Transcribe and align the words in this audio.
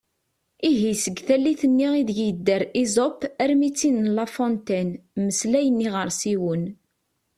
Ihi 0.69 0.93
seg 1.03 1.17
tallit-nni 1.27 1.89
ideg 2.01 2.17
yedder 2.25 2.61
Esope 2.81 3.25
armi 3.43 3.69
d 3.71 3.75
tin 3.79 3.97
n 4.05 4.11
La 4.15 4.25
Fontaine 4.35 4.93
“mmeslayen 5.19 5.83
iɣersiwen”. 5.87 6.63